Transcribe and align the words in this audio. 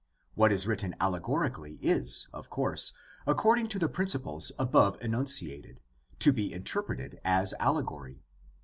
What 0.33 0.51
is 0.51 0.65
written 0.65 0.95
allegorically 0.99 1.75
is, 1.75 2.27
of 2.33 2.49
course, 2.49 2.93
according 3.27 3.67
to 3.67 3.77
the 3.77 3.87
principles 3.87 4.51
above 4.57 4.99
enunciated, 4.99 5.79
to 6.17 6.33
be 6.33 6.51
interpreted 6.51 7.21
as 7.23 7.53
allegory. 7.59 8.23